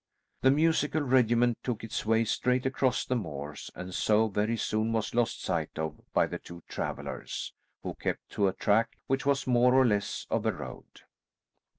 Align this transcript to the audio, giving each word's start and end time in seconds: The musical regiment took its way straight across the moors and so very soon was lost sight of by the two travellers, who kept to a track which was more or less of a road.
The 0.41 0.49
musical 0.49 1.01
regiment 1.03 1.59
took 1.61 1.83
its 1.83 2.07
way 2.07 2.25
straight 2.25 2.65
across 2.65 3.05
the 3.05 3.15
moors 3.15 3.69
and 3.75 3.93
so 3.93 4.29
very 4.29 4.57
soon 4.57 4.91
was 4.93 5.13
lost 5.13 5.43
sight 5.43 5.77
of 5.77 6.01
by 6.11 6.25
the 6.25 6.39
two 6.39 6.63
travellers, 6.67 7.53
who 7.83 7.93
kept 7.93 8.27
to 8.31 8.47
a 8.47 8.53
track 8.53 8.97
which 9.05 9.27
was 9.27 9.45
more 9.45 9.75
or 9.75 9.85
less 9.85 10.25
of 10.31 10.47
a 10.47 10.51
road. 10.53 11.01